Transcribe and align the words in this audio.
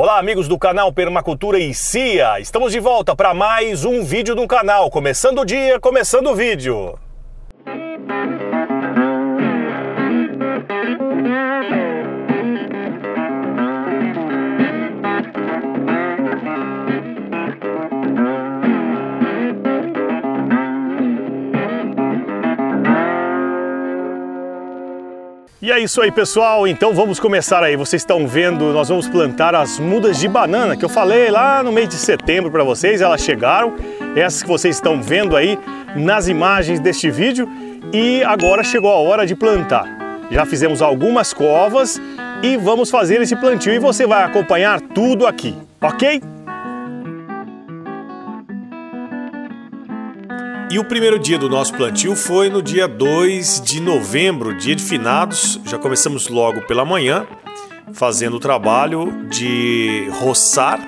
Olá, 0.00 0.20
amigos 0.20 0.46
do 0.46 0.56
canal 0.56 0.92
Permacultura 0.92 1.58
e 1.58 1.74
CIA. 1.74 2.38
Estamos 2.38 2.70
de 2.70 2.78
volta 2.78 3.16
para 3.16 3.34
mais 3.34 3.84
um 3.84 4.04
vídeo 4.04 4.36
no 4.36 4.46
canal. 4.46 4.88
Começando 4.92 5.40
o 5.40 5.44
dia, 5.44 5.80
começando 5.80 6.28
o 6.28 6.36
vídeo. 6.36 6.96
E 25.60 25.72
é 25.72 25.80
isso 25.80 26.00
aí, 26.00 26.12
pessoal. 26.12 26.68
Então 26.68 26.94
vamos 26.94 27.18
começar 27.18 27.64
aí. 27.64 27.74
Vocês 27.74 28.02
estão 28.02 28.28
vendo, 28.28 28.72
nós 28.72 28.88
vamos 28.90 29.08
plantar 29.08 29.56
as 29.56 29.76
mudas 29.80 30.16
de 30.16 30.28
banana 30.28 30.76
que 30.76 30.84
eu 30.84 30.88
falei 30.88 31.32
lá 31.32 31.64
no 31.64 31.72
mês 31.72 31.88
de 31.88 31.96
setembro 31.96 32.48
para 32.48 32.62
vocês. 32.62 33.00
Elas 33.00 33.20
chegaram, 33.22 33.74
essas 34.14 34.40
que 34.40 34.48
vocês 34.48 34.76
estão 34.76 35.02
vendo 35.02 35.36
aí 35.36 35.58
nas 35.96 36.28
imagens 36.28 36.78
deste 36.78 37.10
vídeo. 37.10 37.48
E 37.92 38.22
agora 38.22 38.62
chegou 38.62 38.92
a 38.92 38.98
hora 38.98 39.26
de 39.26 39.34
plantar. 39.34 39.84
Já 40.30 40.46
fizemos 40.46 40.80
algumas 40.80 41.32
covas 41.32 42.00
e 42.40 42.56
vamos 42.56 42.88
fazer 42.88 43.20
esse 43.20 43.34
plantio 43.34 43.74
e 43.74 43.80
você 43.80 44.06
vai 44.06 44.22
acompanhar 44.22 44.80
tudo 44.80 45.26
aqui, 45.26 45.56
ok? 45.80 46.22
E 50.70 50.78
o 50.78 50.84
primeiro 50.84 51.18
dia 51.18 51.38
do 51.38 51.48
nosso 51.48 51.72
plantio 51.72 52.14
foi 52.14 52.50
no 52.50 52.60
dia 52.60 52.86
2 52.86 53.62
de 53.62 53.80
novembro, 53.80 54.54
dia 54.54 54.76
de 54.76 54.82
finados. 54.82 55.58
Já 55.64 55.78
começamos 55.78 56.28
logo 56.28 56.60
pela 56.66 56.84
manhã, 56.84 57.26
fazendo 57.94 58.36
o 58.36 58.40
trabalho 58.40 59.26
de 59.30 60.10
roçar 60.20 60.78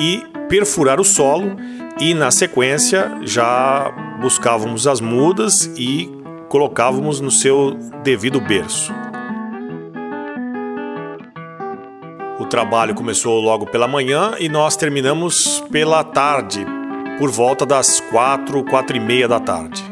e 0.00 0.20
perfurar 0.48 1.00
o 1.00 1.04
solo. 1.04 1.56
E 2.00 2.12
na 2.12 2.32
sequência 2.32 3.16
já 3.22 3.88
buscávamos 4.20 4.84
as 4.88 5.00
mudas 5.00 5.66
e 5.78 6.10
colocávamos 6.48 7.20
no 7.20 7.30
seu 7.30 7.78
devido 8.02 8.40
berço. 8.40 8.92
O 12.40 12.46
trabalho 12.46 12.96
começou 12.96 13.40
logo 13.40 13.64
pela 13.66 13.86
manhã 13.86 14.32
e 14.40 14.48
nós 14.48 14.76
terminamos 14.76 15.62
pela 15.70 16.02
tarde, 16.02 16.66
por 17.18 17.30
volta 17.30 17.64
das 17.64 18.00
quatro, 18.00 18.64
quatro 18.64 18.96
e 18.96 19.00
meia 19.00 19.28
da 19.28 19.38
tarde. 19.38 19.82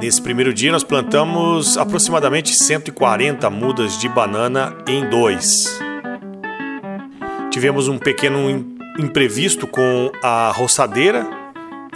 Nesse 0.00 0.20
primeiro 0.20 0.52
dia 0.52 0.72
nós 0.72 0.82
plantamos 0.82 1.78
aproximadamente 1.78 2.52
140 2.54 3.48
mudas 3.50 3.96
de 3.98 4.08
banana 4.08 4.76
em 4.88 5.08
dois. 5.08 5.78
Tivemos 7.52 7.86
um 7.86 7.98
pequeno 7.98 8.50
imprevisto 8.98 9.66
com 9.66 10.10
a 10.20 10.50
roçadeira 10.50 11.24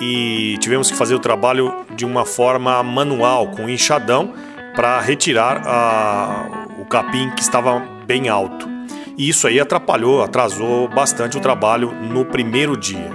e 0.01 0.57
tivemos 0.61 0.91
que 0.91 0.97
fazer 0.97 1.14
o 1.14 1.19
trabalho 1.19 1.84
de 1.97 2.05
uma 2.05 2.25
forma 2.25 2.81
manual, 2.83 3.48
com 3.48 3.69
enxadão, 3.69 4.34
para 4.77 5.01
retirar 5.01 5.62
a, 5.67 6.69
o 6.79 6.84
capim 6.84 7.31
que 7.31 7.42
estava 7.42 7.81
bem 8.07 8.29
alto. 8.29 8.75
E 9.19 9.31
isso 9.31 9.47
aí 9.47 9.59
atrapalhou, 9.59 10.22
atrasou 10.22 10.89
bastante 10.89 11.39
o 11.39 11.41
trabalho 11.41 11.91
no 11.91 12.27
primeiro 12.27 12.77
dia. 12.77 13.11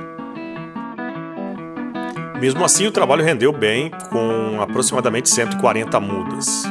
Mesmo 2.40 2.66
assim, 2.66 2.88
o 2.88 2.92
trabalho 2.92 3.24
rendeu 3.24 3.54
bem, 3.54 3.92
com 4.10 4.60
aproximadamente 4.60 5.30
140 5.30 6.00
mudas. 6.00 6.64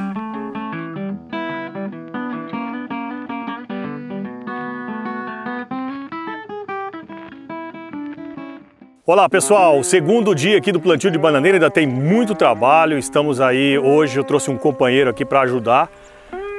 Olá 9.06 9.28
pessoal, 9.28 9.82
segundo 9.84 10.34
dia 10.34 10.58
aqui 10.58 10.72
do 10.72 10.80
plantio 10.80 11.10
de 11.10 11.18
bananeira, 11.18 11.56
ainda 11.56 11.70
tem 11.70 11.86
muito 11.86 12.34
trabalho, 12.34 12.98
estamos 12.98 13.40
aí, 13.40 13.78
hoje 13.78 14.18
eu 14.18 14.24
trouxe 14.24 14.50
um 14.50 14.56
companheiro 14.56 15.10
aqui 15.10 15.24
para 15.24 15.40
ajudar, 15.42 15.90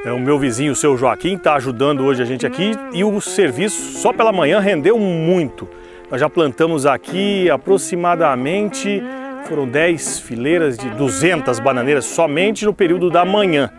é 0.03 0.12
o 0.12 0.19
meu 0.19 0.39
vizinho, 0.39 0.72
o 0.72 0.75
seu 0.75 0.97
Joaquim, 0.97 1.35
está 1.35 1.56
ajudando 1.56 2.03
hoje 2.03 2.22
a 2.22 2.25
gente 2.25 2.45
aqui 2.45 2.72
e 2.91 3.03
o 3.03 3.22
serviço 3.22 4.00
só 4.00 4.12
pela 4.12 4.31
manhã 4.31 4.59
rendeu 4.59 4.97
muito. 4.97 5.67
Nós 6.09 6.19
já 6.19 6.29
plantamos 6.29 6.85
aqui 6.85 7.50
aproximadamente, 7.50 9.01
foram 9.45 9.67
10 9.67 10.19
fileiras 10.19 10.78
de 10.78 10.89
200 10.89 11.59
bananeiras 11.59 12.06
somente 12.06 12.66
no 12.66 12.73
período 12.73 13.09
da 13.09 13.23
manhã. 13.23 13.69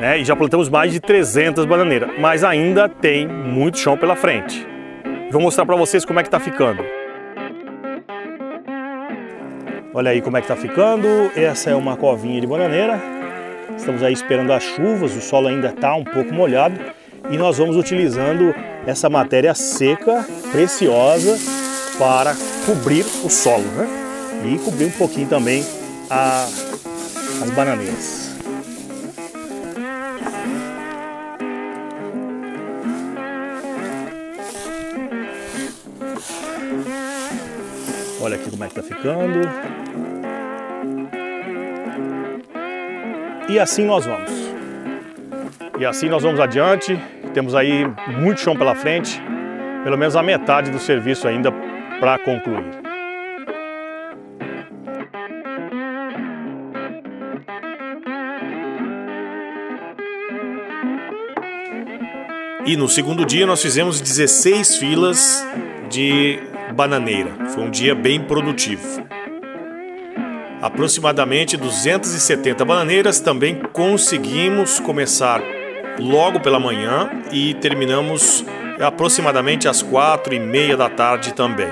Né? 0.00 0.20
E 0.20 0.24
já 0.24 0.34
plantamos 0.34 0.70
mais 0.70 0.92
de 0.92 0.98
300 0.98 1.66
bananeiras, 1.66 2.10
mas 2.18 2.42
ainda 2.42 2.88
tem 2.88 3.28
muito 3.28 3.78
chão 3.78 3.98
pela 3.98 4.16
frente. 4.16 4.66
Vou 5.30 5.42
mostrar 5.42 5.66
para 5.66 5.76
vocês 5.76 6.04
como 6.04 6.18
é 6.18 6.22
que 6.22 6.28
está 6.28 6.40
ficando. 6.40 6.82
Olha 9.92 10.10
aí 10.10 10.22
como 10.22 10.38
é 10.38 10.40
que 10.40 10.50
está 10.50 10.56
ficando. 10.56 11.06
Essa 11.36 11.70
é 11.70 11.74
uma 11.74 11.96
covinha 11.96 12.40
de 12.40 12.46
bananeira. 12.46 13.19
Estamos 13.76 14.02
aí 14.02 14.12
esperando 14.12 14.52
as 14.52 14.62
chuvas, 14.62 15.16
o 15.16 15.20
solo 15.20 15.48
ainda 15.48 15.68
está 15.68 15.94
um 15.94 16.04
pouco 16.04 16.32
molhado 16.32 16.78
e 17.30 17.36
nós 17.36 17.58
vamos 17.58 17.76
utilizando 17.76 18.54
essa 18.86 19.08
matéria 19.08 19.54
seca, 19.54 20.24
preciosa, 20.50 21.38
para 21.98 22.34
cobrir 22.64 23.04
o 23.24 23.28
solo, 23.28 23.64
né? 23.76 23.86
E 24.44 24.58
cobrir 24.58 24.86
um 24.86 24.90
pouquinho 24.90 25.28
também 25.28 25.64
a, 26.08 26.44
as 27.42 27.50
bananeiras. 27.50 28.30
Olha 38.22 38.36
aqui 38.36 38.50
como 38.50 38.64
é 38.64 38.68
que 38.68 38.74
tá 38.74 38.82
ficando. 38.82 39.40
E 43.50 43.58
assim 43.58 43.84
nós 43.84 44.06
vamos. 44.06 44.30
E 45.76 45.84
assim 45.84 46.08
nós 46.08 46.22
vamos 46.22 46.38
adiante. 46.38 46.96
Temos 47.34 47.52
aí 47.52 47.84
muito 48.16 48.40
chão 48.40 48.54
pela 48.56 48.76
frente, 48.76 49.20
pelo 49.82 49.98
menos 49.98 50.14
a 50.14 50.22
metade 50.22 50.70
do 50.70 50.78
serviço 50.78 51.26
ainda 51.26 51.50
para 51.98 52.16
concluir. 52.20 52.78
E 62.64 62.76
no 62.76 62.88
segundo 62.88 63.26
dia 63.26 63.44
nós 63.46 63.60
fizemos 63.60 64.00
16 64.00 64.76
filas 64.76 65.44
de 65.90 66.38
bananeira. 66.72 67.30
Foi 67.48 67.64
um 67.64 67.70
dia 67.70 67.96
bem 67.96 68.20
produtivo. 68.20 69.02
Aproximadamente 70.60 71.56
270 71.56 72.64
bananeiras 72.66 73.18
também 73.18 73.56
conseguimos 73.72 74.78
começar 74.78 75.42
logo 75.98 76.40
pela 76.40 76.60
manhã 76.60 77.10
e 77.32 77.54
terminamos 77.54 78.44
aproximadamente 78.78 79.66
às 79.66 79.82
quatro 79.82 80.34
e 80.34 80.38
meia 80.38 80.76
da 80.76 80.88
tarde 80.90 81.32
também. 81.32 81.68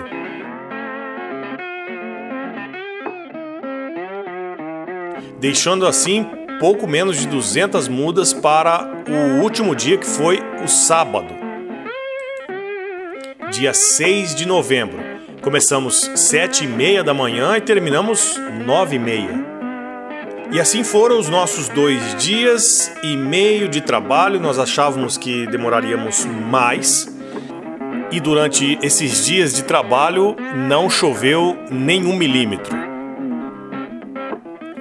Deixando 5.39 5.87
assim 5.87 6.27
pouco 6.59 6.87
menos 6.87 7.19
de 7.19 7.29
200 7.29 7.89
mudas 7.89 8.33
para 8.33 9.05
o 9.09 9.43
último 9.43 9.75
dia 9.75 9.99
que 9.99 10.07
foi 10.07 10.41
o 10.65 10.67
sábado, 10.67 11.33
dia 13.51 13.73
6 13.73 14.35
de 14.35 14.47
novembro. 14.47 15.08
Começamos 15.49 16.11
sete 16.15 16.65
e 16.65 16.67
meia 16.67 17.03
da 17.03 17.15
manhã 17.15 17.57
e 17.57 17.61
terminamos 17.63 18.39
nove 18.67 18.97
e 18.97 18.99
meia. 18.99 19.31
E 20.53 20.61
assim 20.61 20.85
foram 20.85 21.19
os 21.19 21.31
nossos 21.31 21.71
dois 21.71 22.15
dias 22.23 22.93
e 23.03 23.17
meio 23.17 23.67
de 23.67 23.81
trabalho. 23.81 24.39
Nós 24.39 24.59
achávamos 24.59 25.17
que 25.17 25.47
demoraríamos 25.47 26.27
mais. 26.27 27.09
E 28.13 28.21
durante 28.21 28.79
esses 28.83 29.25
dias 29.25 29.55
de 29.55 29.65
trabalho 29.65 30.37
não 30.69 30.91
choveu 30.91 31.57
nenhum 31.71 32.15
milímetro. 32.15 32.77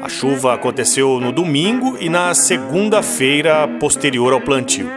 A 0.01 0.09
chuva 0.09 0.53
aconteceu 0.53 1.17
no 1.21 1.31
domingo 1.31 1.97
e 1.97 2.09
na 2.09 2.33
segunda-feira 2.33 3.69
posterior 3.79 4.33
ao 4.33 4.41
plantio. 4.41 4.96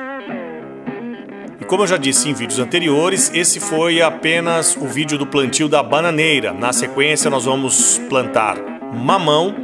Como 1.71 1.85
eu 1.85 1.87
já 1.87 1.97
disse 1.97 2.29
em 2.29 2.35
vídeos 2.35 2.59
anteriores, 2.59 3.31
esse 3.33 3.61
foi 3.61 4.03
apenas 4.03 4.75
o 4.75 4.89
vídeo 4.89 5.17
do 5.17 5.25
plantio 5.25 5.69
da 5.69 5.81
bananeira. 5.85 6.53
Na 6.53 6.73
sequência, 6.73 7.31
nós 7.31 7.45
vamos 7.45 7.97
plantar 8.09 8.57
mamão, 8.93 9.55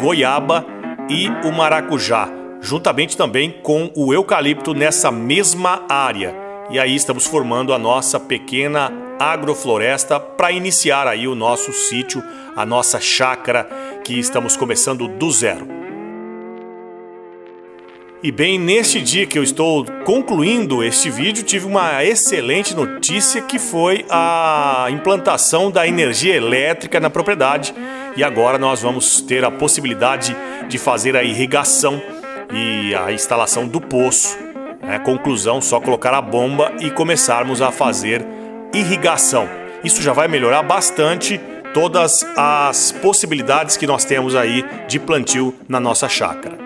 goiaba 0.00 0.64
e 1.10 1.28
o 1.46 1.52
maracujá, 1.52 2.26
juntamente 2.62 3.18
também 3.18 3.50
com 3.50 3.92
o 3.94 4.14
eucalipto 4.14 4.72
nessa 4.72 5.10
mesma 5.10 5.84
área. 5.90 6.34
E 6.70 6.78
aí 6.78 6.96
estamos 6.96 7.26
formando 7.26 7.74
a 7.74 7.78
nossa 7.78 8.18
pequena 8.18 8.90
agrofloresta 9.20 10.18
para 10.18 10.52
iniciar 10.52 11.06
aí 11.06 11.28
o 11.28 11.34
nosso 11.34 11.70
sítio, 11.70 12.24
a 12.56 12.64
nossa 12.64 12.98
chácara 12.98 13.68
que 14.02 14.18
estamos 14.18 14.56
começando 14.56 15.06
do 15.06 15.30
zero. 15.30 15.81
E 18.24 18.30
bem, 18.30 18.56
neste 18.56 19.00
dia 19.00 19.26
que 19.26 19.36
eu 19.36 19.42
estou 19.42 19.84
concluindo 20.04 20.84
este 20.84 21.10
vídeo, 21.10 21.42
tive 21.42 21.66
uma 21.66 22.04
excelente 22.04 22.72
notícia 22.72 23.42
que 23.42 23.58
foi 23.58 24.06
a 24.08 24.86
implantação 24.90 25.72
da 25.72 25.88
energia 25.88 26.36
elétrica 26.36 27.00
na 27.00 27.10
propriedade. 27.10 27.74
E 28.16 28.22
agora 28.22 28.58
nós 28.58 28.80
vamos 28.80 29.20
ter 29.20 29.44
a 29.44 29.50
possibilidade 29.50 30.36
de 30.68 30.78
fazer 30.78 31.16
a 31.16 31.24
irrigação 31.24 32.00
e 32.54 32.94
a 32.94 33.10
instalação 33.10 33.66
do 33.66 33.80
poço. 33.80 34.38
É, 34.82 35.00
conclusão, 35.00 35.60
só 35.60 35.80
colocar 35.80 36.14
a 36.14 36.22
bomba 36.22 36.72
e 36.78 36.92
começarmos 36.92 37.60
a 37.60 37.72
fazer 37.72 38.24
irrigação. 38.72 39.48
Isso 39.82 40.00
já 40.00 40.12
vai 40.12 40.28
melhorar 40.28 40.62
bastante 40.62 41.40
todas 41.74 42.24
as 42.36 42.92
possibilidades 42.92 43.76
que 43.76 43.86
nós 43.86 44.04
temos 44.04 44.36
aí 44.36 44.64
de 44.86 45.00
plantio 45.00 45.52
na 45.68 45.80
nossa 45.80 46.08
chácara. 46.08 46.61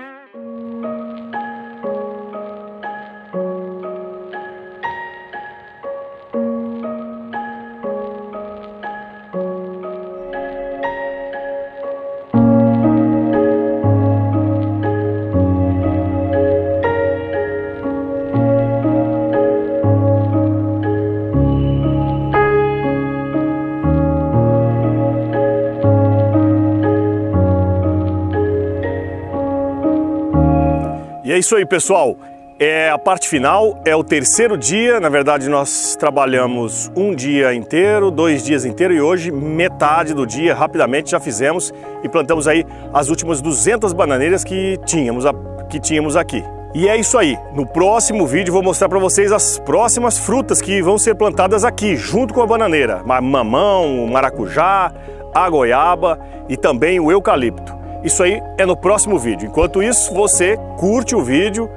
E 31.26 31.32
é 31.32 31.36
isso 31.36 31.56
aí, 31.56 31.66
pessoal. 31.66 32.16
É 32.56 32.88
a 32.88 32.96
parte 32.96 33.28
final, 33.28 33.82
é 33.84 33.96
o 33.96 34.04
terceiro 34.04 34.56
dia. 34.56 35.00
Na 35.00 35.08
verdade, 35.08 35.48
nós 35.48 35.96
trabalhamos 35.98 36.88
um 36.94 37.16
dia 37.16 37.52
inteiro, 37.52 38.12
dois 38.12 38.44
dias 38.44 38.64
inteiros 38.64 38.96
e 38.96 39.00
hoje 39.00 39.32
metade 39.32 40.14
do 40.14 40.24
dia, 40.24 40.54
rapidamente 40.54 41.10
já 41.10 41.18
fizemos 41.18 41.74
e 42.04 42.08
plantamos 42.08 42.46
aí 42.46 42.64
as 42.94 43.08
últimas 43.08 43.42
200 43.42 43.92
bananeiras 43.92 44.44
que 44.44 44.78
tínhamos, 44.86 45.24
que 45.68 45.80
tínhamos 45.80 46.14
aqui. 46.14 46.44
E 46.72 46.88
é 46.88 46.96
isso 46.96 47.18
aí. 47.18 47.36
No 47.52 47.66
próximo 47.66 48.24
vídeo 48.24 48.52
vou 48.52 48.62
mostrar 48.62 48.88
para 48.88 49.00
vocês 49.00 49.32
as 49.32 49.58
próximas 49.58 50.16
frutas 50.16 50.62
que 50.62 50.80
vão 50.80 50.96
ser 50.96 51.16
plantadas 51.16 51.64
aqui, 51.64 51.96
junto 51.96 52.32
com 52.32 52.40
a 52.40 52.46
bananeira. 52.46 53.02
Mamão, 53.04 54.06
maracujá, 54.06 54.92
a 55.34 55.50
goiaba 55.50 56.20
e 56.48 56.56
também 56.56 57.00
o 57.00 57.10
eucalipto. 57.10 57.75
Isso 58.06 58.22
aí 58.22 58.40
é 58.56 58.64
no 58.64 58.76
próximo 58.76 59.18
vídeo. 59.18 59.48
Enquanto 59.48 59.82
isso, 59.82 60.14
você 60.14 60.56
curte 60.78 61.16
o 61.16 61.24
vídeo, 61.24 61.68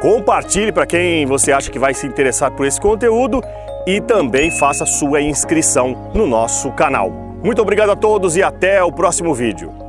compartilhe 0.00 0.70
para 0.70 0.86
quem 0.86 1.26
você 1.26 1.50
acha 1.50 1.72
que 1.72 1.78
vai 1.78 1.92
se 1.92 2.06
interessar 2.06 2.52
por 2.52 2.64
esse 2.64 2.80
conteúdo 2.80 3.42
e 3.84 4.00
também 4.00 4.48
faça 4.48 4.86
sua 4.86 5.20
inscrição 5.20 6.12
no 6.14 6.24
nosso 6.24 6.70
canal. 6.70 7.10
Muito 7.42 7.60
obrigado 7.60 7.90
a 7.90 7.96
todos 7.96 8.36
e 8.36 8.44
até 8.44 8.80
o 8.84 8.92
próximo 8.92 9.34
vídeo. 9.34 9.85